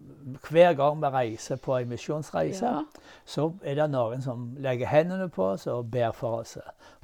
hver 0.50 0.74
gang 0.80 1.02
vi 1.04 1.12
reiser 1.14 1.56
på 1.62 1.76
en 1.78 1.90
misjonsreise, 1.92 2.66
Ja. 2.66 2.82
så 3.26 3.52
er 3.64 3.76
det 3.76 3.90
noen 3.92 4.22
som 4.26 4.56
legger 4.60 4.88
hendene 4.88 5.30
på 5.30 5.44
oss 5.52 5.68
og 5.68 5.92
ber 5.92 6.12
for 6.12 6.40
oss. 6.42 6.58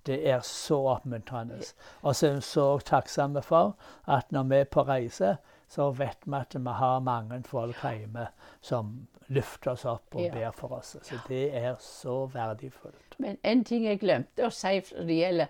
Det 0.05 0.17
er 0.29 0.39
så 0.41 0.79
oppmuntrende. 0.95 1.60
Og 2.01 2.15
så 2.15 2.27
er 2.27 2.33
vi 2.39 2.41
så 2.41 2.67
takksomme 2.79 3.41
for 3.45 3.75
at 4.07 4.31
når 4.31 4.43
vi 4.50 4.55
er 4.55 4.63
på 4.63 4.81
reise, 4.88 5.36
så 5.69 5.91
vet 5.95 6.25
vi 6.25 6.36
at 6.36 6.55
vi 6.57 6.74
har 6.81 7.00
mange 7.00 7.43
folk 7.48 7.75
hjemme 7.83 8.27
som 8.62 9.07
løfter 9.31 9.71
oss 9.71 9.86
opp 9.86 10.15
og 10.15 10.21
Ja. 10.25 10.31
ber 10.33 10.51
for 10.51 10.74
oss. 10.79 10.95
Så 11.03 11.19
det 11.27 11.53
er 11.55 11.75
så 11.79 12.25
verdifullt. 12.33 13.15
Men 13.19 13.38
en 13.43 13.63
ting 13.63 13.86
jeg 13.86 14.00
glemte 14.00 14.45
å 14.45 14.50
si 14.51 14.81
når 14.98 15.05
det 15.07 15.19
gjelder 15.19 15.48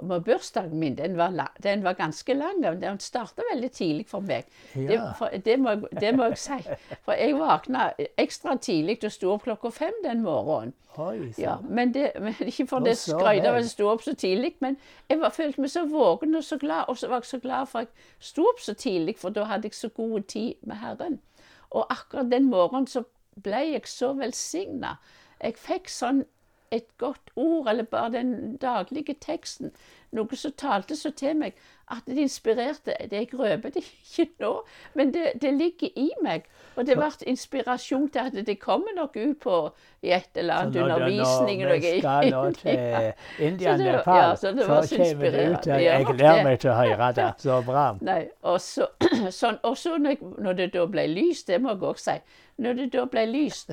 om 0.00 0.14
bursdagen 0.24 0.78
min, 0.78 0.94
den 0.98 1.16
var, 1.18 1.34
den 1.62 1.84
var 1.84 1.96
ganske 1.98 2.34
lang. 2.34 2.62
Den 2.62 2.98
starta 2.98 3.42
veldig 3.52 3.70
tidlig 3.72 4.06
for 4.08 4.20
meg. 4.20 4.44
Det, 4.74 4.98
for, 5.18 5.28
det, 5.44 5.56
må, 5.60 5.74
det 6.00 6.12
må 6.16 6.30
jeg 6.30 6.38
si. 6.38 6.58
For 7.04 7.18
jeg 7.18 7.36
våkna 7.38 7.90
ekstra 8.18 8.56
tidlig 8.62 8.98
og 9.04 9.12
sto 9.12 9.32
opp 9.34 9.46
klokka 9.48 9.72
fem 9.74 10.02
den 10.04 10.22
morgenen. 10.22 10.74
Oi, 10.98 11.32
Ja, 11.38 11.56
men, 11.62 11.92
det, 11.94 12.12
men 12.18 12.34
Ikke 12.42 12.66
for 12.66 12.82
det 12.82 12.96
skrøyta 12.98 13.52
av 13.52 13.60
at 13.60 13.62
jeg 13.62 13.70
sto 13.70 13.86
opp 13.92 14.02
så 14.02 14.16
tidlig, 14.18 14.56
men 14.64 14.76
jeg 15.10 15.20
var, 15.20 15.30
følte 15.30 15.62
meg 15.62 15.70
så 15.70 15.84
våken 15.86 16.34
og 16.34 16.44
så 16.44 16.58
glad. 16.58 16.88
Og 16.88 16.98
så 16.98 17.10
var 17.10 17.22
jeg 17.22 17.30
så 17.30 17.38
glad 17.44 17.70
for 17.70 17.86
at 17.86 17.92
jeg 17.92 18.30
sto 18.32 18.48
opp 18.50 18.62
så 18.64 18.74
tidlig, 18.74 19.14
for 19.20 19.34
da 19.34 19.46
hadde 19.46 19.70
jeg 19.70 19.78
så 19.78 19.92
god 19.94 20.26
tid 20.32 20.54
med 20.66 20.82
Herren. 20.82 21.20
Og 21.70 21.86
akkurat 21.92 22.32
den 22.32 22.50
morgenen 22.50 22.88
så 22.90 23.04
ble 23.42 23.62
jeg 23.72 23.86
så 23.86 24.12
velsigna. 24.18 24.96
Jeg 25.38 25.54
fikk 25.60 25.90
sånn 25.92 26.24
et 26.72 26.86
godt 26.98 27.30
ord, 27.36 27.68
eller 27.68 27.84
bare 27.84 28.12
den 28.12 28.56
daglige 28.56 29.14
teksten. 29.20 29.72
Noe 30.12 30.36
som 30.40 30.52
talte 30.56 30.96
så 30.96 31.10
til 31.12 31.36
meg 31.36 31.56
at 31.92 32.06
det 32.06 32.16
inspirerte. 32.20 32.94
Det 33.10 33.12
Jeg 33.18 33.28
røper 33.38 33.70
det 33.74 33.82
ikke 33.84 34.28
nå, 34.40 34.52
men 34.94 35.12
det, 35.14 35.32
det 35.42 35.52
ligger 35.54 35.88
i 35.96 36.08
meg. 36.24 36.46
Og 36.76 36.86
det 36.86 36.96
ble 36.96 37.08
inspirasjon 37.26 38.08
til 38.14 38.18
at 38.18 38.46
det 38.46 38.58
kommer 38.60 38.94
nok 38.96 39.16
ut 39.16 39.40
på 39.40 39.58
i 40.02 40.12
et 40.14 40.28
eller 40.34 40.54
annet 40.54 40.82
undervisning. 40.82 41.62
når 41.66 41.80
vi 41.80 41.92
skal 42.00 42.30
nå 42.30 42.42
til 42.50 43.12
India 43.38 43.72
Så 43.76 43.82
det- 43.82 43.92
Nepal, 43.92 44.16
ja, 44.16 44.34
så 44.36 44.52
det 44.52 44.64
så 44.64 44.96
kommer 44.96 45.30
det 45.30 45.46
ut. 45.52 45.66
Jeg, 45.66 46.06
og 46.06 46.08
Jeg 46.08 46.18
lærer 46.20 46.44
meg 46.44 46.60
til 46.60 46.70
å 46.70 46.74
høre 46.74 47.12
det. 47.12 47.30
Så 47.48 47.60
bra. 47.66 47.86
Nei, 48.00 48.20
og 48.42 48.60
så, 48.60 48.86
sånn, 49.40 49.58
og 49.62 49.76
så 49.76 49.96
når, 49.98 50.52
det 50.52 50.72
da 50.74 50.86
ble 50.86 51.06
lyst, 51.08 51.48
det 51.48 51.60
må 51.62 51.74
jeg 51.74 51.82
også 51.82 52.12
si, 52.12 52.38
når 52.58 52.72
det 52.74 52.86
da 52.92 53.04
ble 53.06 53.22
lyst, 53.30 53.70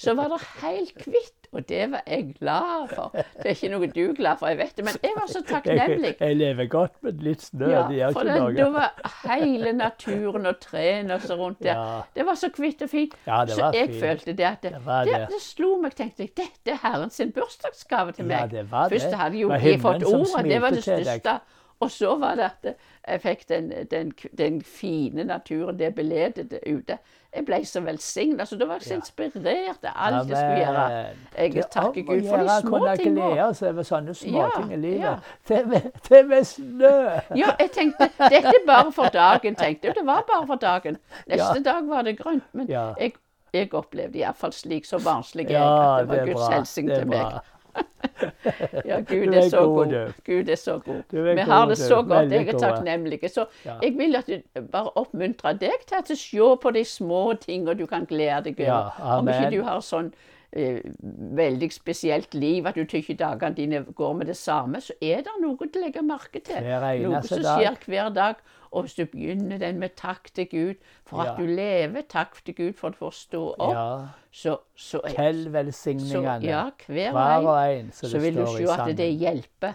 så 0.00 0.14
var 0.16 0.30
det 0.32 0.38
helt 0.62 1.02
hvitt, 1.04 1.48
og 1.52 1.66
det 1.68 1.82
var 1.92 2.00
jeg 2.08 2.30
glad 2.38 2.88
for. 2.94 3.10
Det 3.12 3.44
er 3.44 3.50
ikke 3.58 3.68
noe 3.74 3.88
du 3.92 4.00
er 4.08 4.14
glad 4.16 4.38
for, 4.40 4.48
jeg 4.48 4.58
vet 4.62 4.76
det, 4.78 4.84
men 4.86 4.96
jeg 5.04 5.12
var 5.18 5.26
så 5.28 5.42
takknemlig. 5.44 6.14
Jeg, 6.14 6.16
jeg 6.30 6.36
lever 6.40 6.70
godt 6.72 6.96
med 7.04 7.20
litt 7.26 7.44
snø. 7.44 7.66
det 7.66 7.98
gjør 7.98 8.14
ikke 8.14 8.24
det, 8.30 8.38
For 8.38 8.56
da 8.56 8.68
var 8.72 9.12
hele 9.26 9.72
naturen 9.76 10.46
og 10.48 10.60
trærne 10.64 11.14
og 11.18 11.26
så 11.28 11.36
rundt 11.36 11.60
der. 11.62 11.76
Ja. 11.76 12.00
Det 12.16 12.26
var 12.30 12.40
så 12.40 12.48
hvitt 12.56 12.82
og 12.82 12.92
fint. 12.94 13.16
Ja, 13.28 13.42
det 13.44 13.58
så 13.58 13.68
jeg 13.76 13.88
fint. 13.92 14.00
følte 14.00 14.32
det 14.40 14.48
at 14.48 14.62
det, 14.64 14.72
Det 14.80 15.04
det, 15.12 15.20
det. 15.34 15.42
slo 15.44 15.74
meg, 15.84 15.94
tenkte 16.00 16.24
jeg. 16.24 16.32
Dette 16.40 16.72
er 16.76 16.80
Herren 16.86 17.10
sin 17.12 17.32
bursdagsgave 17.36 18.12
til 18.16 18.24
Ja, 18.32 18.40
meg. 18.46 18.50
det 18.56 18.64
var 18.72 18.88
det. 18.88 19.00
Først 19.02 19.14
hadde 19.20 19.38
jo 19.44 19.52
jeg 19.52 19.80
fått 19.80 20.04
ordet, 20.08 20.44
det 20.48 20.62
var 20.64 20.70
det 20.70 20.82
største. 20.82 21.20
deg. 21.28 21.40
Og 21.82 21.90
så 21.90 22.12
var 22.20 22.36
det 22.38 22.44
at 22.50 22.66
jeg 23.08 23.20
fikk 23.24 23.40
den, 23.48 23.72
den, 23.90 24.12
den 24.38 24.60
fine 24.62 25.24
naturen, 25.26 25.78
det 25.78 25.88
beledede 25.96 26.60
ute. 26.70 26.98
Jeg 27.34 27.46
ble 27.48 27.58
så 27.66 27.80
velsigna, 27.80 28.44
så 28.46 28.56
da 28.60 28.66
var 28.68 28.78
jeg 28.82 28.90
så 28.90 28.94
inspirert 29.00 29.86
av 29.88 29.94
alt 30.06 30.28
jeg 30.30 30.36
skulle 30.36 30.58
gjøre. 30.60 30.84
Jeg 31.38 31.64
takker 31.72 32.02
Gud 32.10 32.28
for 32.28 32.36
de 32.44 32.56
små 32.60 32.80
tingene. 32.82 32.96
kunne 33.02 33.30
glede 33.32 33.38
seg 33.38 33.48
oss 33.48 33.62
over 33.72 33.88
sånne 33.88 34.12
Ja, 34.12 34.14
småting 34.50 34.72
i 34.72 34.76
livet. 34.82 35.00
ja. 35.00 35.14
Til 35.48 35.66
med, 35.72 35.88
til 36.06 36.28
med 36.28 36.44
snø! 36.44 36.92
Ja, 37.40 37.50
jeg 37.58 37.70
tenkte 37.78 38.08
dette 38.20 38.52
er 38.52 38.66
bare 38.68 38.92
for 38.92 39.08
dagen, 39.16 39.56
tenkte 39.58 39.88
jeg. 39.90 39.96
Det 39.98 40.06
var 40.06 40.22
bare 40.28 40.46
for 40.52 40.60
dagen. 40.66 41.00
Neste 41.26 41.62
dag 41.64 41.88
var 41.88 42.02
det 42.06 42.18
grønt. 42.20 42.44
Men 42.52 42.68
Ja. 42.70 42.84
jeg, 43.00 43.14
jeg 43.54 43.72
opplevde 43.74 44.18
iallfall 44.22 44.52
slik 44.52 44.84
så 44.86 45.00
barnslig 45.02 45.48
jeg 45.48 45.56
Ja, 45.58 45.98
at 45.98 46.08
det 46.08 46.18
var 46.18 46.26
Guds 46.34 46.48
hilsen 46.54 46.88
til 46.92 47.06
meg. 47.16 47.40
Ja, 48.84 49.00
Gud 49.00 49.34
er 49.34 49.48
så 49.48 49.62
god. 49.66 50.12
Gud 50.26 50.48
er 50.48 50.56
så 50.56 50.78
god. 50.78 51.02
Vi 51.34 51.40
har 51.40 51.66
det 51.68 51.78
så 51.78 52.02
godt. 52.02 52.32
Jeg 52.32 52.48
er 52.48 52.58
takknemlig. 52.58 53.20
Så 53.30 53.46
jeg 53.64 53.94
vil 53.98 54.16
at 54.16 54.28
du 54.28 54.66
bare 54.72 54.92
oppmuntrer 54.98 55.56
deg 55.60 55.86
til 55.88 55.98
å 56.00 56.18
se 56.18 56.50
på 56.62 56.74
de 56.76 56.84
små 56.84 57.22
tingene 57.40 57.74
du 57.78 57.86
kan 57.90 58.06
glede 58.08 58.50
deg 58.50 58.60
over. 58.66 59.18
Om 59.18 59.32
ikke 59.32 59.50
du 59.56 59.62
har 59.66 59.80
sånn 59.84 60.12
veldig 60.52 61.68
spesielt 61.72 62.34
liv, 62.34 62.66
at 62.66 62.74
du 62.76 62.84
tykker 62.84 63.16
dagene 63.16 63.54
dine 63.56 63.84
går 63.96 64.12
med 64.18 64.26
det 64.26 64.36
samme, 64.36 64.80
så 64.84 64.92
er 65.02 65.22
det 65.24 65.32
noe 65.40 65.56
til 65.64 65.80
å 65.80 65.84
legge 65.86 66.02
merke 66.04 66.42
til. 66.44 66.62
Noe 67.06 67.22
som 67.24 67.40
skjer 67.40 67.78
hver 67.86 68.10
dag. 68.14 68.42
Og 68.72 68.86
hvis 68.86 68.94
du 68.96 69.04
begynner 69.04 69.58
den 69.60 69.78
med 69.78 69.92
takk 70.00 70.30
til 70.34 70.46
Gud 70.48 70.74
for 71.04 71.20
at 71.20 71.26
Ja. 71.26 71.34
du 71.36 71.46
lever, 71.46 72.02
takk 72.08 72.38
til 72.44 72.54
Gud 72.54 72.72
for 72.72 72.88
at 72.88 72.94
du 72.94 72.98
får 72.98 73.10
stå 73.12 73.42
opp, 73.58 73.74
Ja. 73.74 74.06
så, 74.32 74.56
så, 74.74 75.00
Tell 75.08 75.52
velsigningene. 75.52 76.40
så 76.40 76.46
ja, 76.46 76.62
hver, 76.86 77.10
Hver 77.12 77.48
og 77.48 77.72
en, 77.78 77.90
så 77.92 78.08
så 78.08 78.18
vil 78.20 78.34
du 78.36 78.46
se 78.46 78.64
at 78.72 78.96
det 78.96 79.10
hjelper. 79.18 79.74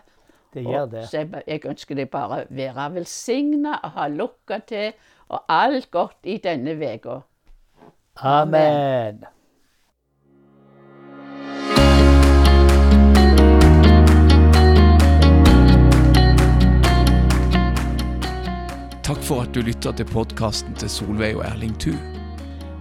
Det 0.54 0.64
gjør 0.66 0.86
Og. 0.86 1.08
Så 1.10 1.18
jeg, 1.18 1.44
jeg 1.48 1.66
ønsker 1.66 1.96
deg 1.96 2.10
bare 2.10 2.46
være 2.50 2.94
velsigna 2.96 3.80
og 3.84 3.92
ha 3.92 4.08
lukka 4.08 4.60
til, 4.68 4.94
og 5.30 5.44
alt 5.50 5.92
godt 5.92 6.18
i 6.24 6.38
denne 6.38 6.74
uka. 6.74 7.20
Amen. 8.16 9.20
Takk 9.22 9.37
du 19.58 19.64
lytta 19.66 19.90
til 19.98 20.06
podkasten 20.12 20.76
til 20.78 20.90
Solveig 20.92 21.38
og 21.40 21.46
Erling 21.48 21.74
Thu. 21.82 21.96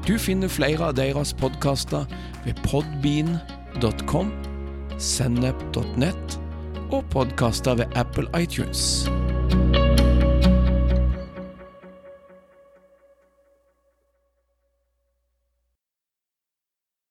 Du 0.05 0.17
finner 0.21 0.51
flere 0.53 0.91
av 0.91 0.99
deres 0.99 1.33
podkaster 1.41 2.05
ved 2.45 2.59
podbean.com, 2.67 4.33
sennep.net 5.01 6.39
og 6.93 7.01
podkaster 7.15 7.81
ved 7.81 7.97
Apple 7.97 8.29
iTunes. 8.37 9.07